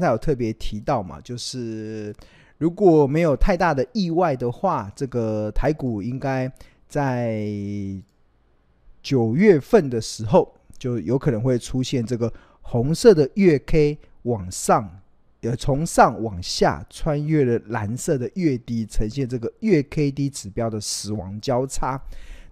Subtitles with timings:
[0.00, 2.14] 刚才有特别提到嘛，就是
[2.56, 6.50] 如果没有太大的意外的话，这个台股应该
[6.88, 7.46] 在
[9.02, 15.02] 九月份的时候就有可能会出现这个红色的月 K 往上，
[15.42, 22.00] 呃，从上往下穿越了蓝色的月底，呈现这个月 K D 指标的死亡交叉。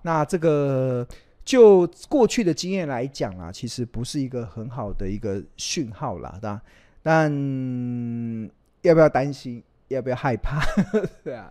[0.02, 1.08] 那这个
[1.46, 6.60] 就过去的经验来讲啊，其实不是一个很好的一个讯号啦，对吧？
[7.08, 8.50] 但
[8.82, 9.64] 要不要担心？
[9.88, 10.60] 要不要害怕？
[11.24, 11.50] 对啊。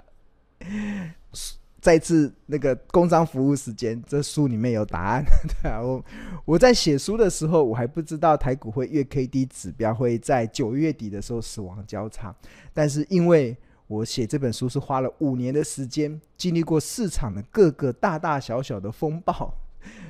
[1.82, 5.26] 再次那个工商服务时间，这书里面有答案。
[5.64, 6.06] 对啊，我
[6.46, 12.36] 我在写书的时候，我还不知道台股会月 K D 指标会在九月底的时候死亡交叉。
[12.72, 19.52] 但是因为我写这本书是花了五年的时间，经历过市场的各个大大小小的风暴，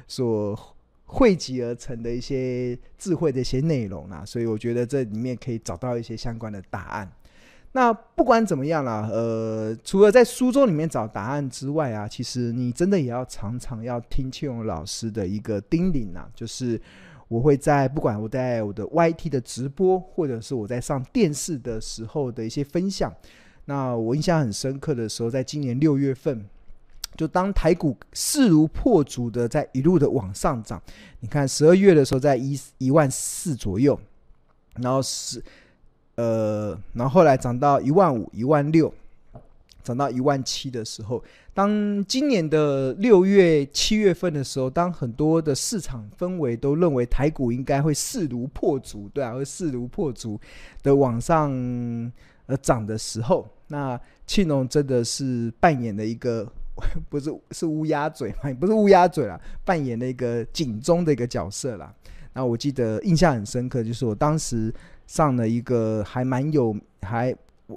[0.09, 0.75] 所
[1.08, 7.11] 汇集而成的一些智慧的一些内容啊，所以我觉得这里面可以找到一些相关的答案。
[7.72, 16.80] 那不管怎么样啦，呃，除了在书中里面找答案之外啊，其实你真的也要常常要听庆荣老师的一个叮咛啊，就是
[17.28, 23.13] 我会在不管我在我的 YT 的直播，或者是我在上电视的时候的一些分享。
[23.66, 26.45] 那我印象很深刻的时候，在今年六月份，
[27.17, 30.81] 就当台股势如破竹的在一路的往上涨，
[31.19, 33.99] 你看十二月的时候在一一万四左右，
[34.75, 35.43] 然后是。
[36.19, 38.91] 呃，然后后来涨到一万五、一万六，
[39.83, 41.23] 涨到一万七的时候，
[41.53, 50.41] 当今年的六月、七月份的时候，当很多的市场氛围都认为台股应该会势如破竹，对啊，会势如破竹
[50.81, 51.51] 的往上
[52.47, 56.51] 呃涨的时候，那庆荣真的是扮演了一个
[57.09, 61.94] 不是是乌鸦嘴嘛，不是乌鸦嘴啦，扮演那个警钟的一个角色啦。
[62.34, 64.74] 那我记得印象很深刻，就是我当时。
[65.07, 67.34] 上了一个还蛮有还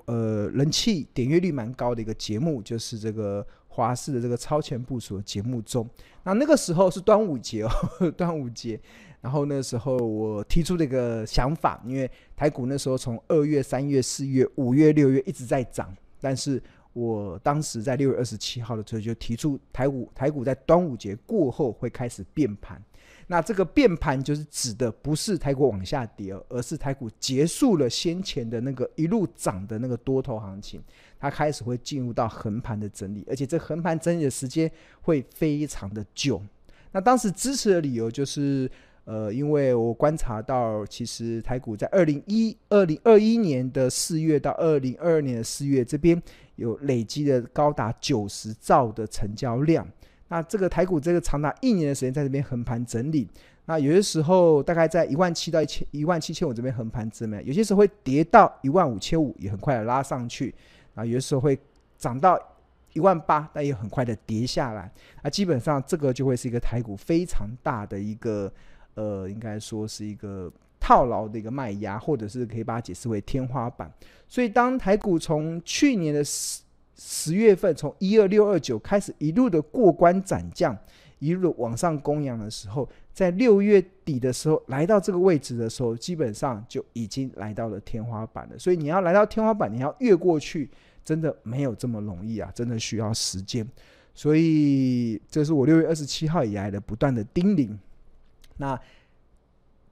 [0.06, 5.88] 呃人气点阅率蛮高的一个节目，就是这个华视的这个超前部署节目中。
[6.24, 7.70] 那那个时候是端午节哦，
[8.18, 8.80] 端午节。
[9.20, 16.60] 然后那时候我提出了一个想法，因为台股那时候从二月、三月、四月、五月、六月一直在涨，但是
[16.92, 22.82] 我当时在六月二十七号的时候就提出台股台股在端午节过后会开始变盘。
[23.26, 30.82] 那这个变盘就是指的不是台股往下跌，而是台股结束了先前的那个一路涨的那个多头行情，
[31.16, 34.68] 它开始会进入到横盘的整理，而且这横盘整理的时间
[35.02, 36.42] 会非常的久。
[36.90, 38.68] 那当时支持的理由就是，
[39.04, 46.20] 呃，因为我观察到，其实台股在二零一二零二一年的四月到二零二二年的四月这边
[46.60, 49.86] 有累积的高达九十兆的成交量。
[50.28, 53.26] 那这个台股这个长达一年的时间在这边横盘整理，
[53.64, 60.54] 那有些时候大概在一万七到一千一万七千五这边横盘整理，有些时候会跌到一万五千五，也很快的拉上去，
[60.94, 61.58] 啊，有些时候会
[61.96, 62.38] 涨到
[62.92, 64.92] 一万八，但也很快的跌下来，
[65.22, 68.52] 啊，基本上这个就会是一个台股非常大的一个，
[68.94, 70.52] 呃，应该说是一个
[70.90, 73.88] 套牢的一个卖压，或者是可以把它解释为天花板。
[74.26, 76.62] 所以当台股从去年的十
[76.96, 80.76] 十月份从一二六二九开始一路的过关斩将，
[81.20, 88.58] 一路往上攻扬的时候，在六月底的时候来到这个位置的时候，基本上就已经来到了天花板了。
[88.58, 90.68] 所以你要来到天花板，你要越过去，
[91.04, 93.64] 真的没有这么容易啊，真的需要时间。
[94.12, 97.78] 所以这是我六月二十七号以来的不断的叮咛。
[98.56, 98.78] 那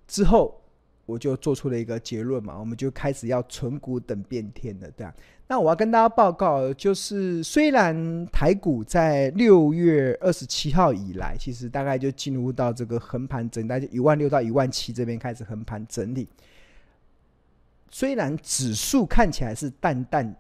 [0.09, 0.61] 之后
[1.09, 5.15] 我就做出了一个结论嘛，我们就开始要存股等变天了，对啊。
[5.47, 16.29] 那我要跟大家报告，就是虽然台股在六月二十七号以来，其实大概就进入到这个横盘整，大概一万六到一万七这边开始横盘整理。
[17.91, 20.37] 虽然指数看起来是淡淡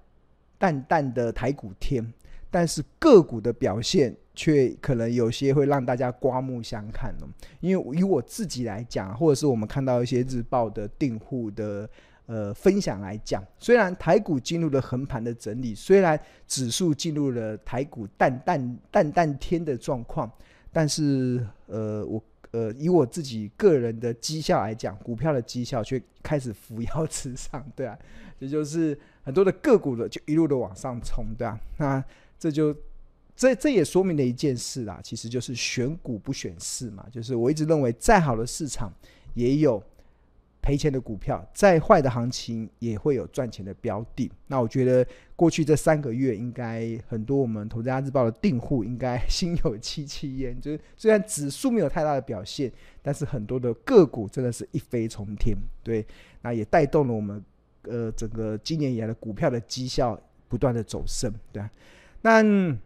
[0.58, 2.12] 淡淡的台股天，
[2.50, 7.28] 但是个股的表现却可能有些会让大家刮目相看哦。
[7.60, 11.88] 因为以我自己来讲，或者是我们看到一些日报的订户的。
[12.30, 20.30] 呃，分享来讲，虽然台股进入了横盘的整理，虽然指数进入了台股淡淡淡淡天的状况，
[20.70, 27.98] 但是呃，我呃以我自己个人的绩效来讲，股票的绩效却开始扶摇直上，对啊，
[28.40, 32.04] 也就是很多的个股的就一路的往上冲，对啊，那
[32.38, 32.74] 这就
[33.34, 38.92] 这这也说明了一件事啦，其实就是选股不选市嘛，就是我一直认为再好的市场
[39.34, 39.82] 也有。
[40.60, 44.30] 赔钱的股票，再坏的行情也会有赚钱的标的。
[44.48, 50.60] 那我觉得过去这三个月，应该很多我们《投资家日报》的订户应该 心有戚戚焉。
[50.60, 52.70] 就是虽然指数没有太大的表现，
[53.00, 55.56] 但是很多的个股真的是一飞冲天。
[55.82, 56.04] 对，
[56.42, 57.42] 那也带动了我们
[57.84, 61.62] 呃整个今年以来的股票的绩效不断的走升，对，
[62.22, 62.78] 但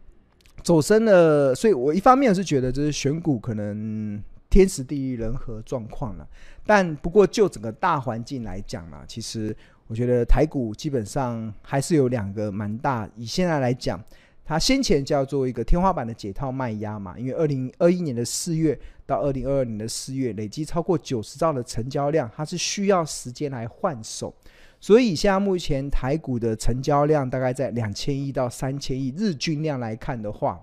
[0.61, 6.27] 走深了，所以我一方面是觉得就是选股可能天时地利人和状况了，
[6.65, 9.55] 但不过就整个大环境来讲呢，其实
[9.87, 14.03] 我觉得台股基本上还是有两个蛮大，以现在来讲。
[14.45, 24.35] 它先前叫做一个天花板的解套卖压嘛，因为二零二一年的四月到二零二二年的四月累积超过九十兆的成交量，它是需要时间来换手，
[24.83, 30.61] 所以现在目前台股的成交量大概在两千亿到三千亿，日均量来看的话，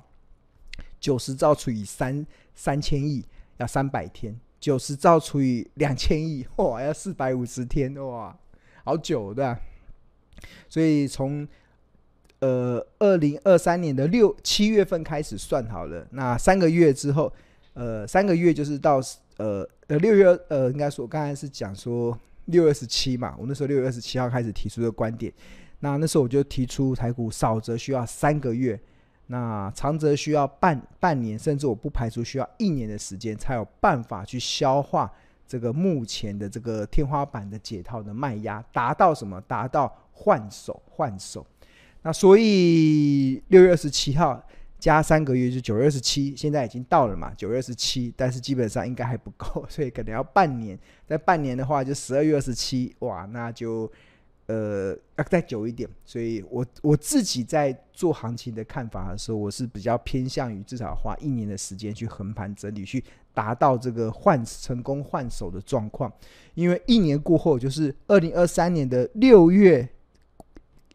[1.00, 3.24] 九十兆除以三三千亿
[3.56, 8.38] 要三百天，九十兆除以两千亿 哇要四百五十天哇，
[8.84, 9.58] 好久的，
[10.68, 11.48] 所以从。
[12.40, 17.30] 呃，二零二三年的六七月份开始算好了，那三个月之后，
[17.74, 18.98] 呃，三个月就是到
[19.36, 22.18] 呃呃六月呃，应该说刚才是讲说
[22.50, 25.32] 六月二十七嘛，我那时候六月二十七号开始提出的观点，
[25.80, 28.78] 那那时候我就提出台股少则需要三个月，
[29.28, 35.10] 那长则需要半半年，甚至我不排除需要一年的时间，才有办法去消化
[35.46, 39.40] 这个目前的这个天花板的解套的卖压，达到什么？
[39.42, 41.46] 达到换手换手。
[42.02, 44.42] 那所以六月二十七号
[44.80, 47.32] 加三个月就九月二十七，现在已经到了嘛？
[47.36, 50.78] 九月二十七，但是基本上应该还不够， 所以可能要半年。
[51.06, 53.90] 在半年的话，就十二月二十七，哇，那就
[54.46, 55.88] 呃要再久一点。
[56.04, 63.04] 所以我我自己在做行情的看法的时候，我是比较偏向于至少花一年的时间去横盘整理，去
[63.34, 66.12] 达到这个换成功换手的状况。
[66.54, 69.88] 因为一年过后，就是二零二三年的六月。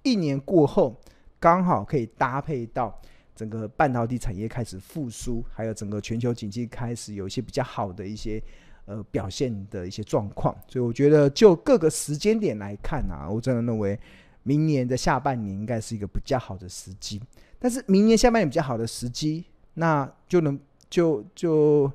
[0.08, 0.96] 一年过后，
[1.40, 2.96] 刚好可以搭配到
[3.36, 8.42] 整个半导体产业开始复苏，还有整个全球经济开始有一些比较好的一些
[8.86, 10.56] 呃表现的一些状况。
[10.68, 14.00] 所以我觉得就各个时间点来看啊，我真的认为
[14.44, 17.22] 明年的下半年应该是一个比较好的时机。
[17.60, 19.44] 但是明年下半年比较好的时机，
[19.74, 20.58] 那就能
[20.90, 21.92] 就就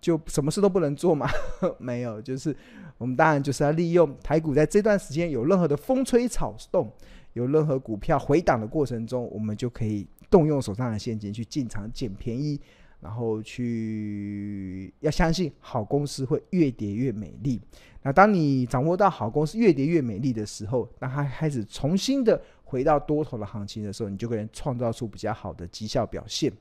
[0.00, 1.28] 就什么事都不能做吗？
[1.78, 2.56] 没有，就是
[2.98, 6.92] 我们当然就是要利用台股在这段时间有任何的风吹草动。
[7.34, 12.60] 有任何股票回档的过程中，我们就可以动用手上的现金去进场捡便宜，
[13.00, 17.60] 然后去要相信好公司会越跌越美丽。
[18.02, 26.52] 那当你掌握到好公司越跌越美丽的时候，当它开始重新的回到多头的行情的时候，你就可能创造出比较好的绩效表现。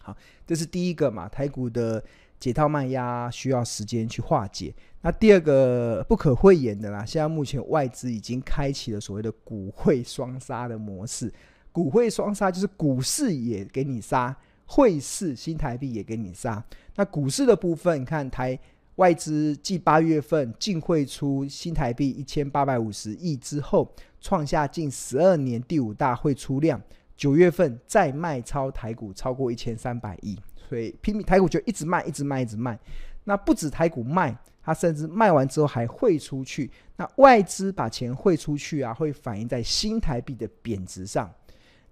[0.00, 0.16] 好，
[0.46, 2.02] 这是第一个嘛，台股的。
[2.40, 4.74] 解套卖压需要时间去化解。
[5.02, 11.30] 那第二个不可讳言的啦，现在目前外资已经开启了所谓的股汇双杀的模式。
[11.72, 14.36] 股汇双杀就是股市也给你杀，
[14.66, 16.62] 汇市新台币也给你杀。
[16.96, 18.58] 那股市的部分，你看台
[18.96, 23.90] 外资继八月份净汇出新台币一千八百五十亿之后，
[24.20, 26.80] 创下近十二年第五大汇出量。
[27.16, 30.38] 九月份再卖超台股超过一千三百亿。
[30.68, 32.78] 所以拼命台股就一直卖，一直卖，一直卖。
[33.24, 36.70] 那不止台股卖，它甚至卖完之后还汇出去。
[36.96, 41.30] 那外资把钱汇出去啊，会反映在新台币的贬值上。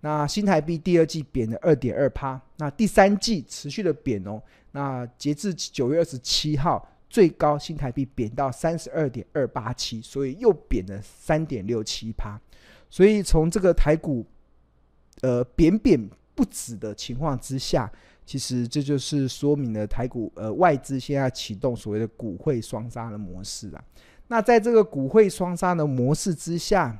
[0.01, 4.41] 那新台币第二季贬了二点二趴，那第三季持续的贬哦。
[4.73, 12.41] 那截至九月二十七号，最高新台币贬到三十二点二八七，所以又贬了三点六七趴。
[12.89, 14.25] 所以从这个台股
[15.23, 17.91] 呃贬贬不止的情况之下。
[18.29, 23.83] 其实这就是说明了台股呃外资现在启动所谓的股汇双杀的模式啊。
[24.27, 26.95] 那在这个股汇双杀的模式之下，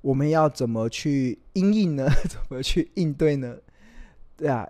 [0.00, 2.08] 我们要怎么去应应呢？
[2.28, 3.56] 怎么去应对呢？
[4.36, 4.68] 对啊，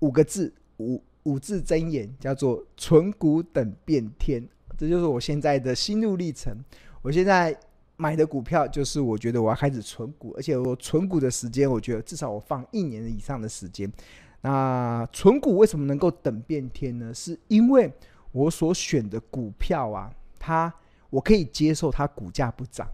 [0.00, 4.46] 五个字五五字真言叫做“存股等变天”，
[4.78, 6.56] 这就是我现在的心路历程。
[7.02, 7.58] 我现在
[7.96, 13.90] 买的股票就是我觉得我要开始存股，而且我存股的时间，我觉得至少我放一年以上的时间。
[14.42, 17.12] 那存股为什么能够等变天呢？
[17.12, 17.92] 是因为
[18.30, 20.72] 我所选的股票啊，它
[21.10, 22.88] 我可以接受它股价不涨。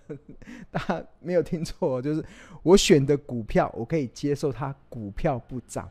[0.70, 2.24] 大家没有听错，就是
[2.62, 5.88] 我选的股票，我可以接受它股票不涨。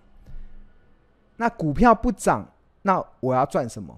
[1.35, 2.47] 那股票不涨，
[2.81, 3.97] 那我要赚什么？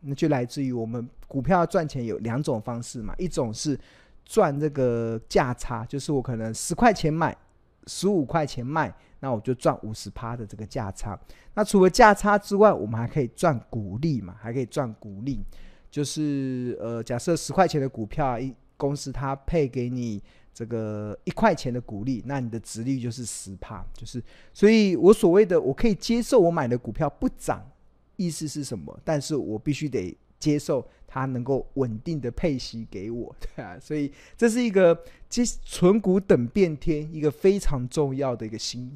[0.00, 3.78] 那就来自于我们股票赚钱有两种方式嘛，一种是
[4.24, 7.36] 赚这个价差，就是我可能十块钱买，
[7.88, 11.18] 十五块钱卖，那我就赚五十趴的这个价差。
[11.54, 15.44] 那除了价差之外，我们还可以赚股利嘛，还可以赚股利，
[15.90, 27.64] 就是呃，假设十块钱的股票，一公司它配给你这个一块钱的股利，那你的值率就是十趴，就是，所以我所谓的我可以接受我买的股票不涨。
[28.20, 28.98] 意思是什么？
[29.04, 38.92] 但是我必须得接受它能够稳定的配息给我， 对啊，所以这是一个即存股等变天一个非常重要的一个新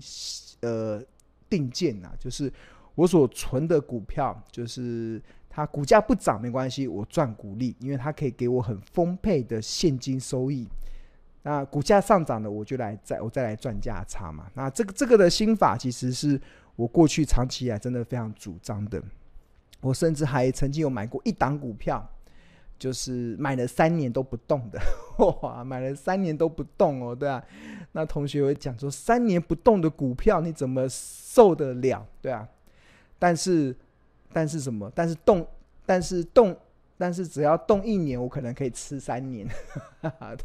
[0.63, 1.01] 呃
[1.49, 2.53] 定见呐，就是
[2.97, 5.23] 我所存的股票，就是
[5.55, 10.67] 它股价不涨没关系，我赚股利，因为它可以给我很丰沛的现金收益。
[11.43, 14.51] 那股价上涨了，我就来再我再来赚价差嘛。
[14.55, 16.41] 那这个这个的心法，其实是
[16.75, 19.03] 我过去长期以来真的非常主张的。
[19.83, 22.09] 我甚至还曾经有买过一档股票，
[22.79, 24.81] 就是买了三年都不动的，
[25.43, 27.45] 哇，买了三年都不动哦，对啊。
[27.91, 32.07] 那同学会讲说，三年不动的股票你怎么受得了？
[32.23, 32.49] 对啊。
[33.19, 33.77] 但是，
[34.33, 34.91] 但是什么？
[34.95, 35.47] 但是动，
[35.85, 36.57] 但是动。
[36.99, 39.45] 但是只要动一年，我可能可以吃三年，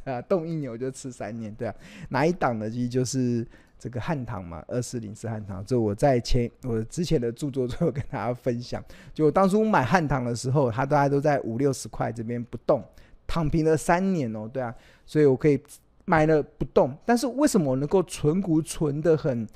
[0.03, 1.75] 对啊，动一年我就吃三年，对啊。
[2.09, 2.67] 哪一档的？
[2.67, 3.45] 其实就是
[3.77, 5.63] 这个汉唐嘛，二四零四汉唐。
[5.63, 12.83] 就我在前我之前的著作中有跟大家分享，就我当初买汉唐的时候，它大概都在五六十块这边不动，
[13.27, 14.73] 躺平了三年哦，对啊，
[15.05, 15.61] 所以我可以
[16.05, 16.91] 买了不动。
[17.05, 19.47] 但是为什么能够存股存得很？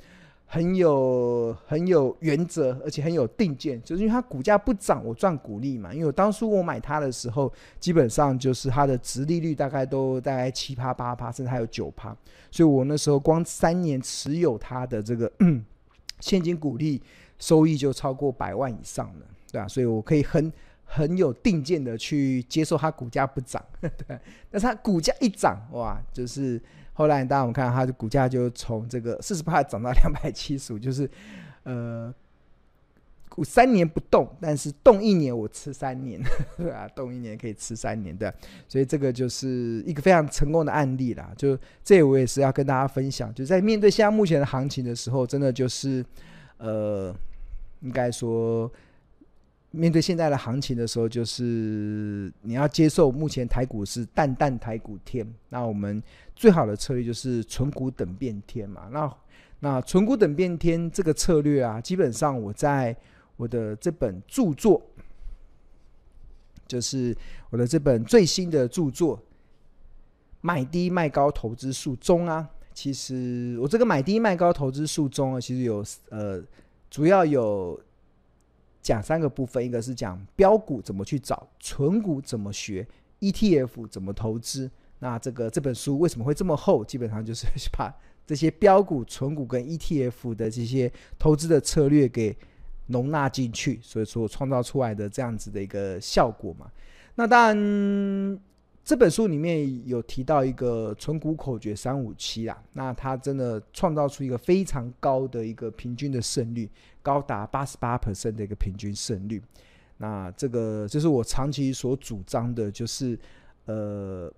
[0.54, 5.94] 很有很有原则，而且很有定见，就是因为它股价不涨，我赚股利嘛。
[5.94, 12.14] 因为我当初我买它的时候，基本上就是它的殖利率大概都大概七趴八趴，甚至还有九趴，
[12.50, 15.32] 所以我那时候光三年持有它的这个
[16.20, 17.00] 现金股利
[17.38, 19.66] 收益就超过百万以上了，对吧？
[19.66, 20.52] 所以我可以很
[20.84, 24.20] 很有定见的去接受它股价不涨， 对。
[24.50, 26.60] 但是它股价一涨，哇，就是。
[26.94, 31.10] 后来，大家我们看它的股价就从这个四十八涨到两百七十五，就是，
[31.62, 32.12] 呃，
[33.44, 36.20] 三年不动，但是动一年我吃三年，
[36.56, 36.86] 对吧？
[36.94, 38.32] 动一年可以吃三年的，
[38.68, 41.32] 所以这个就是一个非常成功的案例啦。
[41.36, 46.04] 就这我也是要跟大家分享，就在面对现在目前的行情的时候，真的就是，
[46.58, 47.14] 呃，
[47.80, 48.70] 应该说。
[49.74, 56.02] 面对现在的行情的时候，就是你要接受目前台股是淡淡台股天，那我们
[56.36, 58.88] 最好的策略就是存股等变天嘛。
[58.90, 59.16] 那
[59.60, 62.94] 那存股等变天这个策略啊，基本上我在
[63.38, 64.82] 我的这本著作，
[66.68, 67.16] 就是
[67.48, 69.16] 我的这本最新的著作
[70.42, 76.42] 《买低卖高投资术》中啊，其实我这个买低卖高投资术中啊，其实有呃
[76.90, 77.80] 主要有。
[78.82, 82.86] 讲三个部分，一个是讲标股怎么去找，存股怎么学
[83.20, 84.70] ，ETF 怎么投资。
[84.98, 86.84] 那这个这本书为什么会这么厚？
[86.84, 87.94] 基本上就是把
[88.26, 92.36] 这些标股、存股跟 ETF 的这些投资的策略给
[92.88, 96.70] 容纳进去，所以说创造出来的这样子的一个效果嘛。
[97.14, 98.40] 那当然。
[98.84, 106.68] 这本书里面有提到一个存股口诀三五七啊，那它真的创造出一个非常高的一个平均的胜率，
[107.02, 109.42] 高达八十八 percent 的一个平均胜率。
[109.98, 113.18] 那这个就是我长期所主张的，就是
[113.66, 114.32] 呃，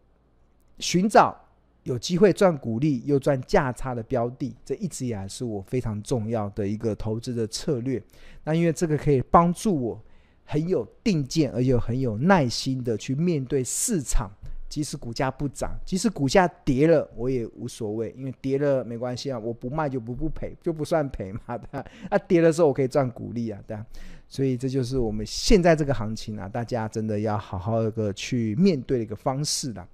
[0.78, 1.38] 寻找
[1.84, 8.02] 有机会赚股利又赚价差的标的，这一直以来是我非常重要的一个投资的策略。
[8.42, 10.02] 那因为这个可以帮助我。
[10.46, 14.30] 很有定见，而又很有耐心的去面对市场。
[14.74, 21.40] 即使股价不涨，即使股价跌了，我也无所谓，因为跌了没关系啊，我不卖就不不赔，就不算赔嘛。
[21.56, 21.86] 对吧？
[22.10, 23.86] 啊，跌的时候我可以赚股利啊，对啊？
[24.26, 29.86] 所以这就是我们现在这个行情啊，大家真的要好好的去面对的一个方式了。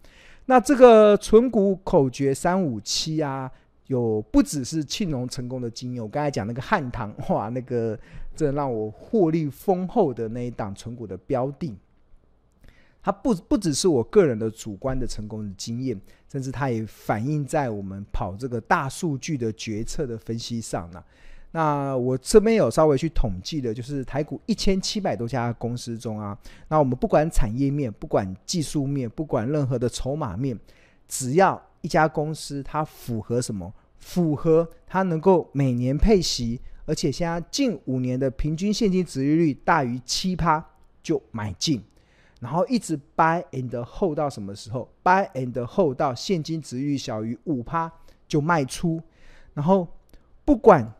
[0.46, 3.52] 那这个存股口诀三五七啊。
[3.88, 7.98] 有不只是庆隆成功的经验，我刚才讲那个汉唐，哇，那个
[8.36, 11.76] 这让我获利丰厚的那一档存股的标的，
[13.02, 20.90] 它不不只是我个人的主观的成功的经验，甚至它也反映在我们跑这个大数据的决策的分析上。
[21.52, 26.38] 那我这边有稍微去统计的，就是台股一千七百多家公司中啊，
[26.68, 30.56] 那我们不管产业面，不管技术面，不管任何的筹码面，
[31.08, 33.72] 只要一家公司它符合什么？
[33.98, 40.64] 符合它能够每年配息，而且现在近五年的平均现金殖利率大于七趴
[41.02, 41.82] 就买进，
[42.40, 47.92] 然后一直 buy and hold 到什么时候？buy and hold 到现金值率小于五趴
[48.26, 49.00] 就卖出，
[49.54, 49.86] 然后
[50.44, 50.92] 不管。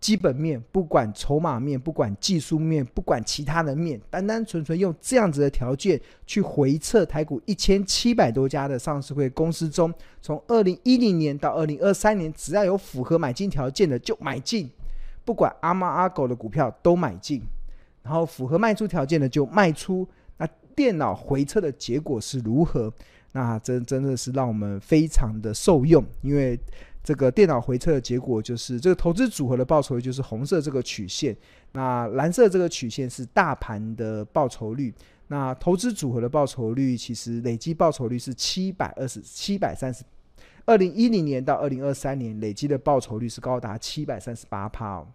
[0.00, 14.70] 基本面不管筹码面，不管技术面，不管其他的面，单单纯纯用这样子的条件去回测台股一千七百多家的上市会公司中，从二零一零年到二零二三年，只要有符合买进条件的就买进，
[15.24, 17.42] 不管阿猫阿狗的股票都买进，
[18.02, 20.06] 然后符合卖出条件的就卖出。
[20.76, 22.92] 电脑回测的结果是如何？
[23.32, 26.58] 那真真的是让我们非常的受用，因为。
[27.06, 31.36] 这个电脑回测的结果就是，这个投资组合的报酬率就是红色这个曲线，
[31.72, 34.90] 那蓝色这个曲线是大盘的报酬率。
[35.26, 40.02] 那投资组合的报酬率其实累计报酬率是七百二十七百三十，
[40.64, 45.06] 二零一零年到二零二三年累计的报酬率是高达七百三十八趴，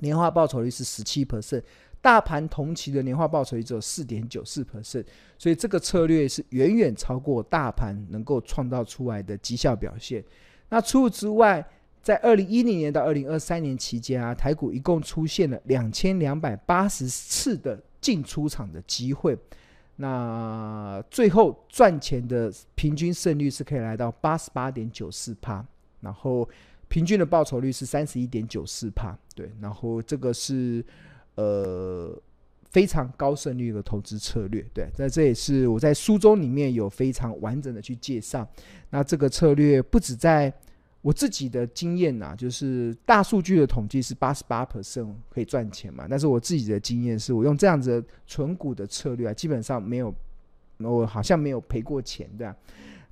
[0.00, 1.62] 年化报酬率是十七 percent，
[2.00, 5.04] 大盘同期的年化报酬率只有四点九四 percent，
[5.38, 10.24] 所以这个策略是远远超过大盘能够创造出来的绩效表现。
[10.68, 11.64] 那除此之外，
[12.02, 19.36] 在二零一零年到二零二三年期间啊，台股一共出现了两千两百八十次的进出场的机会，
[19.96, 25.62] 那最后赚钱的平均胜率是可以来到八十八点九四趴，
[26.00, 26.48] 然后
[26.90, 30.84] 平均的报酬率是三十一点九四帕，对，然后这个是
[31.36, 32.14] 呃
[32.68, 38.46] 非常高胜率的投资策略，对，在这也是我在书中里面有非常完整的去介绍，
[38.90, 40.52] 那这个策略不止在。
[41.02, 50.14] 我自己的经验呐、啊，就是大数据的统计是八十八 percent 可以赚钱嘛，但是我自己的经验是我用这样子的存股的策略啊，基本上没有，
[50.76, 52.54] 我好像没有赔过钱，的？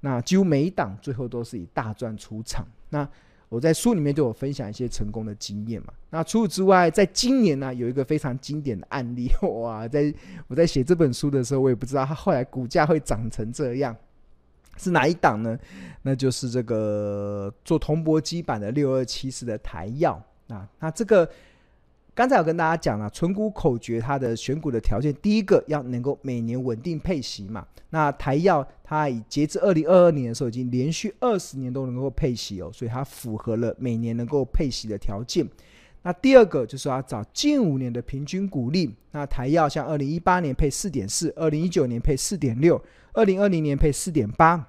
[0.01, 2.67] 那几乎每一档最后都是以大赚出场。
[2.91, 3.09] 那
[3.49, 5.93] 我在书里面就有分享一些成功的经验嘛。
[6.11, 9.31] 那除此之外，在今年呢、有一个非常经典的案例，
[9.63, 10.13] 哇，在
[10.47, 13.97] 我在写这本书的时候，我也不知道它后来股价会涨成这样。
[14.77, 15.59] 是哪一档呢？
[16.03, 20.69] 那就是这个做铜箔基板的六二七四的台药啊。
[20.79, 21.29] 那这个
[22.19, 27.65] 刚才有跟大家讲了，存股口诀它的选股的条件，第一个要能够每年稳定配息嘛。
[27.91, 35.49] 那台燿它以截至二零二二年的时候，已经连续二十年都能够配息哦，所以它符合了每年能够配息的条件。
[36.03, 38.93] 那第二个就是要找近五年的平均股利。
[39.13, 42.83] 那台燿像二零一八年配四点四，二零一九年配四点六，
[43.13, 44.67] 二零二零年配四点八，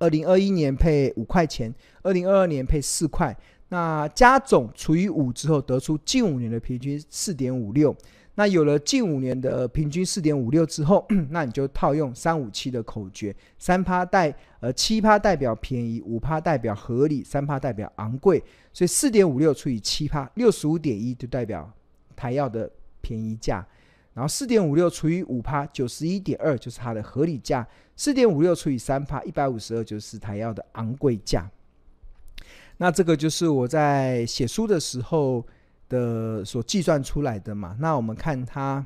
[0.00, 3.36] 二零二一年配五块钱，二零二二年配四块。
[3.74, 7.92] 那加总除以五之后，得出近五年的平均四点五六。
[8.36, 18.40] 那有了近五年的平均四点五六之后， 那你就套用三五七的口诀：三趴代呃七趴代表便宜，五趴代表合理，三趴代表昂贵。
[18.72, 21.68] 所以四点五六除以七趴，六十五点一就代表
[22.14, 23.66] 台药的便宜价。
[24.12, 27.66] 然后四点五六除以五趴，九十一点二就是它的合理价。
[27.96, 31.50] 四点五六除以三趴，一百五十二就是台药的昂贵价。
[32.76, 35.44] 那这个就是我在写书的时候。
[35.86, 38.84] 的所计算出来的嘛，那我们看它，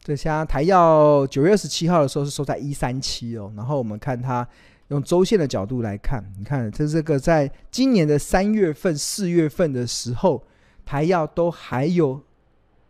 [0.00, 4.46] 这像台药九月二十七号的时候是收在一三七哦，然后我们看它
[4.88, 10.44] 用周线的角度来看，你看这这个在今年的三月份、四月份的时候，
[10.84, 12.20] 台药都还有，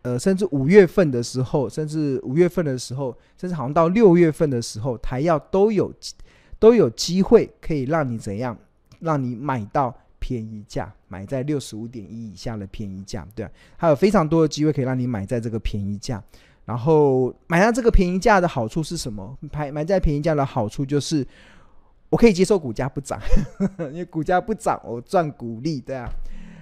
[0.03, 5.95] 呃，甚至五月份的时候，甚至五月份的时候，甚至好像到六月份的时候，台药都有
[6.62, 8.57] 都有机会可以让你怎样？
[9.01, 13.44] 让你买到便宜价，买在六十五点一以下的便宜价，对，
[13.77, 16.22] 还有非常多的机会可以让你买在这个便宜价。
[16.64, 19.37] 然后买到这个便宜价的好处是什么？
[19.53, 21.27] 买买在便宜价的好处就是，
[22.09, 23.18] 我可以接受股价不涨，
[23.90, 26.09] 因为股价不涨，我赚股利，对啊，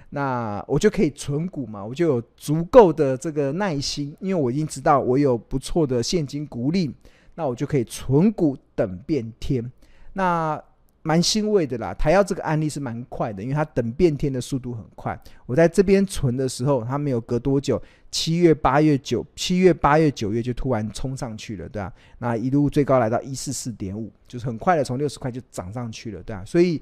[0.09, 6.91] 那我就可以存股嘛，我就有足够的这个耐心，因为我已经知道我有不错的现金股利，
[7.35, 9.71] 那我就可以存股等变天。
[10.13, 10.61] 那
[11.03, 15.19] 蛮欣慰的啦，台燿这个案例是蛮快的，因为它等变天的速度很快。
[15.47, 21.91] 我在这边存的时候，它没有隔多久，七月、八月、九七月、八月、九月就突然冲上去了，对吧？
[22.19, 26.45] 那一路最高来到一四四点五，就是很快的从六十块就涨上去了，对吧？
[26.45, 26.79] 所以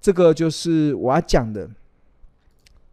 [0.00, 1.68] 这个就是我要讲的，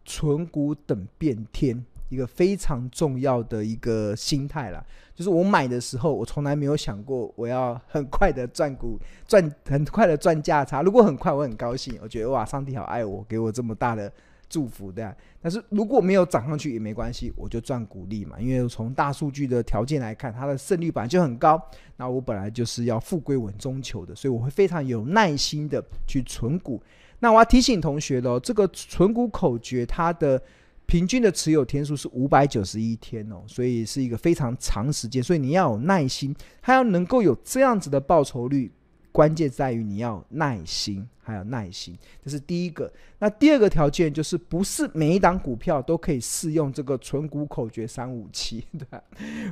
[0.04, 1.82] 存股等变天。
[2.08, 10.82] 一个非常重要的一个心态啦，就是我买的时候，我从来没有想过我要很快的赚股赚很快的赚价差。
[10.82, 14.12] 如果很快，我很高兴，我觉得哇，上帝好爱我，给我这么大的
[14.48, 15.16] 祝福，的。
[15.42, 18.38] 但是如果没有涨上去也没关系，我就赚股利嘛。
[18.38, 21.60] 因为从大数据的条件来看，它的胜率本来就很高。
[21.96, 26.80] 那我本来就是要富贵稳中求的，所以我会非常有耐心的去存股。
[27.18, 30.40] 那我要提醒同学的，这个存股口诀它的。
[30.86, 38.70] 平均的持有天数是五百九十一天哦，所以是一个非常长时间，所以你要有耐心，还要能够有这样子的报酬率，
[39.10, 42.92] 关键在于你要耐心，还有耐心，这是第一个。
[43.18, 48.86] 那第二个条件就是，不是每一档股票都可以适用这个存股口诀三五七， 对？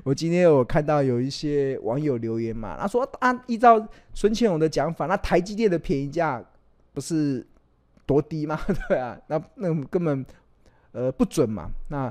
[0.04, 6.40] 我今天有看到有一些网友留言嘛，他说按依照孙干荣的讲法，那台积电的便宜价
[6.92, 7.44] 不是
[8.06, 8.60] 多低吗？
[8.88, 10.24] 对啊，那那根本。
[10.94, 11.70] 呃，不准嘛？
[11.88, 12.10] 那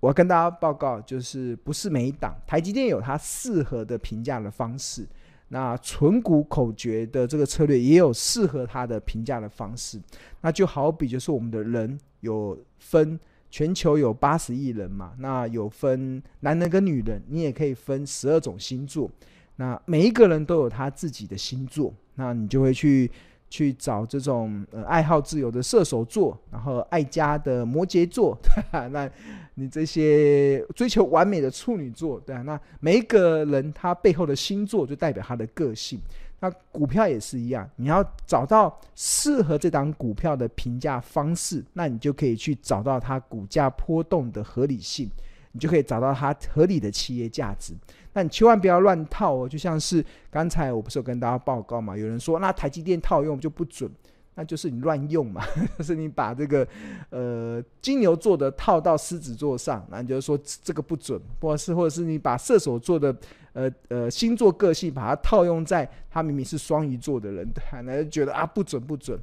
[0.00, 5.04] 我跟大家报告，就是不是每一档台积电有它适合的评价的方式，
[5.48, 10.00] 那存股口诀的这个策略也有适合它的评价的方式。
[10.40, 13.18] 那就好比就是我们的人有分
[13.50, 19.10] 全球有八十亿人嘛，那有分男人跟女人，你也可以分十二种星座。
[19.56, 23.10] 那每一个人都有他自己的星座，那你就会去
[23.50, 28.36] 去找这种呃爱好自由的射手座，然后爱家的摩羯座，
[28.90, 29.10] 那
[29.54, 36.00] 你这些追求完美的处女座，对啊，那每一个人他背后的星座就代表他的个性。
[36.40, 45.10] 那股票也是一样，你要找到适合这档股票的评价方式，那你就可以去找到它股价波动的合理性，
[45.58, 47.74] 你就可以找到它合理的企业价值。
[48.12, 53.90] 那你千万不要乱套哦，就像是刚才我不是有跟大家报告嘛，有人说那台积电套用就不准。
[54.36, 55.42] 那就是你乱用嘛，
[55.76, 56.64] 就是你把这个
[57.10, 63.16] 呃金牛座的套到狮子座上，那你就说这个不准，或者是或者是你把射手座的
[63.52, 67.48] 呃呃星座个性把它套用在他明明是双鱼座的人，
[67.84, 69.18] 那就觉得啊不准不准，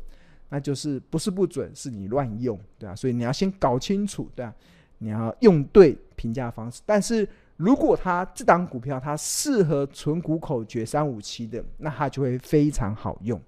[0.49, 4.53] 那就是不是不准，是你乱用，对啊，所以你要先搞清楚，对啊，
[4.97, 6.81] 你要用对评价方式。
[6.85, 7.27] 但是
[7.57, 13.41] 如果它这档股票它适合存股口诀三五七的，那它就会非常好用。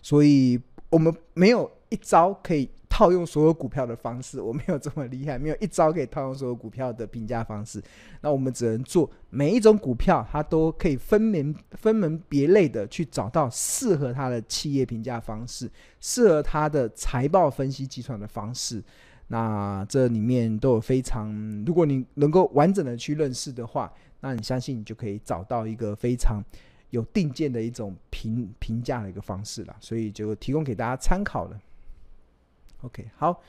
[0.00, 7.82] 所以我们没有一招可以套用所有股票的方式，我没有这么厉害，没有一招可以套用所有股票的评价方式。
[8.20, 18.82] 那我们只能做每一种股票，它都可以分门分门别类的去找到适合它的企业评价方式，适合它的财报分析计算的方式。
[19.32, 21.32] 那这里面都有非常，
[21.64, 23.90] 如果你能够完整的去认识的话，
[24.20, 26.42] 那你相信你就可以找到一个非常。
[26.90, 31.58] 有定见的一种评评价的一个方式了，所以就提供给大家参考了。
[32.82, 33.40] OK，好，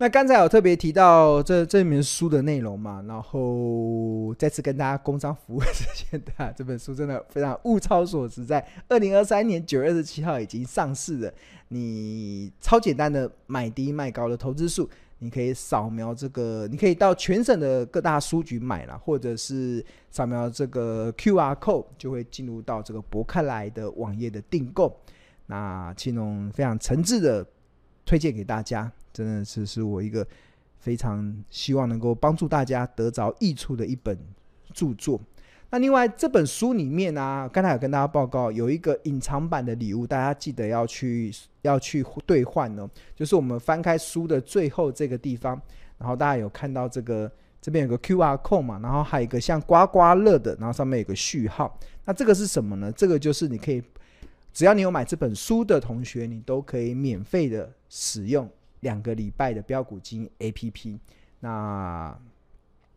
[0.00, 11.30] 那刚才有特别提到这这本书的内容嘛，然后再次跟大家工商服务之前的这本书真的非常物超所值，在二零二三年九月二十七号已经上市了，
[11.68, 14.88] 你超简单的买低卖高的投资术。
[15.18, 24.98] 你可以扫描这个，你可以到全省的各大书局买了，或者是扫描这个 QR code，就会进入到这个博客来的网页的订购。
[25.44, 27.46] 那青龙非常诚挚的
[28.10, 30.26] 推荐给大家，真的是是我一个
[30.80, 34.18] 非常希望能够帮助大家得着益处的一本
[34.74, 35.20] 著作。
[35.70, 42.90] 那另外这本书里面呢、刚才有跟大家报告，有一个隐藏版的礼物，大家记得要去要去兑换哦。
[43.14, 45.62] 就是我们翻开书的最后这个地方，
[45.96, 51.78] 然后大家有看到这个这边有个 QR code 嘛，然后还有一个像刮刮乐的，然后上面有个序号。
[52.06, 52.90] 那这个是什么呢？
[52.90, 53.80] 这个就是你可以，
[54.52, 58.48] 只要你有买这本书的同学，你都可以免费的使用
[58.80, 60.98] 两个礼拜的标股金 APP。
[61.40, 62.16] 那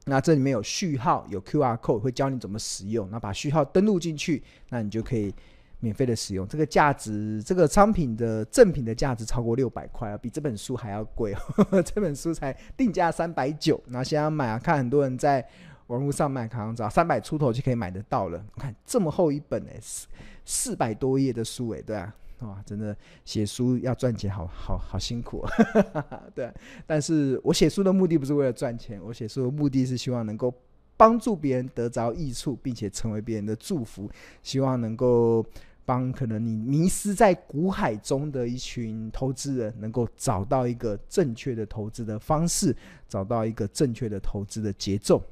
[0.06, 3.10] 那这里面有序号，有 QR code，会教你怎么使用。
[3.10, 5.34] 那把序号登录进去，那你就可以
[5.80, 6.46] 免费的使用。
[6.48, 11.82] 这个价值，这个商品的赠品的价值超过六百块啊，比这本书还要贵哦。
[11.84, 15.48] 这本书才定价三百九，那现在买啊，看很多人在
[15.88, 18.44] 网络上买，好像只要三百出头就可以买得到了。
[18.58, 20.08] 看这么厚一本哎，四
[20.46, 22.14] 四百多页的书哎，对啊。
[22.40, 25.46] 哇，真的写书要赚钱好，好好好辛苦！
[26.36, 26.52] 对，
[26.86, 30.54] 但是我写书的目的不是为了赚钱，我写书的目的是希望能够
[30.98, 35.46] 帮助别人得着益处，并且成为别人的祝福，希望能够
[35.86, 42.76] 帮可能你迷失在股海中的一群投资人，能够找到一个正确的投资的方式，
[43.08, 45.24] 找到一个正确的投资的节奏。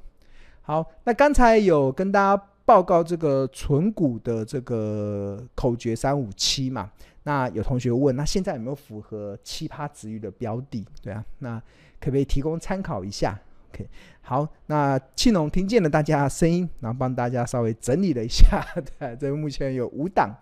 [0.62, 2.44] 好，那刚才有跟大家。
[2.64, 6.90] 报告这个存股的这个口诀三五七嘛，
[7.24, 10.86] 那有同学问，那现在有没有符合七趴殖利率的标的？
[11.02, 11.60] 对啊，那
[12.00, 13.38] 可不可以提供参考一下
[13.74, 13.90] ？OK，
[14.22, 18.64] 好，那庆农听见了大家的声音，然后帮大家稍微整理了一下，
[19.00, 20.34] 对，这目前有五档，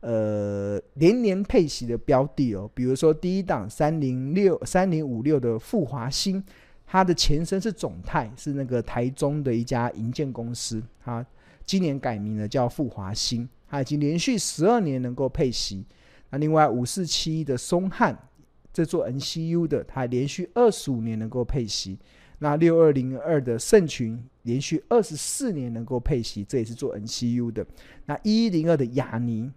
[0.00, 6.42] 呃，连年配息的标的哦，比如说第一档三零六三零五六的富华兴，
[6.86, 11.24] 它的前身是总泰，是那个台中的一家营建公司，它。
[11.70, 15.86] 今年改名了，叫富华兴，它已经连续十二年能够配息。
[16.30, 18.28] 那另外五四七一的松汉，
[18.72, 21.96] 这做 NCU 的，它连续二十五年能够配息。
[22.40, 27.64] 那六二零二的盛群，连续二十四年能够配息，这也是做 NCU 的。
[28.06, 29.52] 那一一零二的亚泥，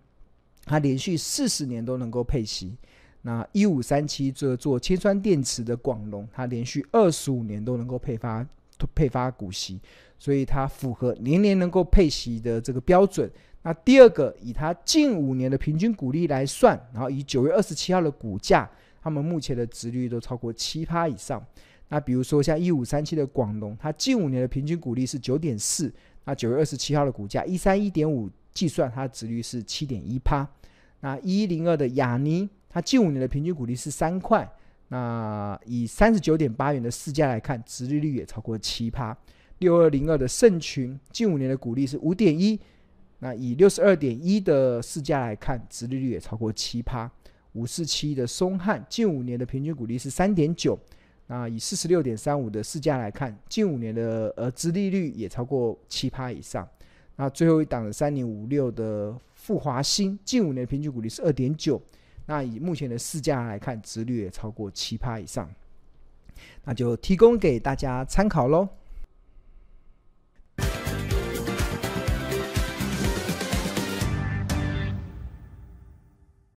[0.66, 2.78] 它连续四十年都能够配息。
[3.24, 8.48] 那一五三七这做铅酸电池的广隆，它连续二十五年都能够配发
[8.94, 9.80] 配发股息。
[10.20, 13.30] 所以它符合年年能够配息的这个标准。
[13.64, 18.70] 那第二个，以它近五年的平均股利来算，然后以九月二十七号的股价，
[19.02, 21.46] 他们目前的值率都超过七趴以上。
[21.90, 30.48] 那比如说像一五三七的广隆，它近五年的平均股利是九点四，那九月二十七号的股价一三一点五，计算它的殖利率是七点一趴。
[31.02, 34.50] 那一零二的亚尼，它近五年的平均股利是三块，
[34.94, 39.18] 那以三十九点八元的市价来看，殖利率也超过七趴。
[39.58, 42.60] 六二零二的盛群近五年的股利是五点一，
[43.18, 47.10] 那以六十二点一的市价来看，殖利率也超过七趴。
[47.54, 50.78] 五四七的松汉近五年的平均股利是三点九，
[51.26, 56.70] 那以四十六点三五的市价来看，近五年的呃殖利率也超过七趴以上。
[57.16, 61.82] 那最后一档的三零五六的富华兴近五年的平均股利是二点九，
[62.26, 65.50] 那以目前的市价来看，殖率也超过七趴以上。
[66.64, 68.68] 那就提供给大家参考喽。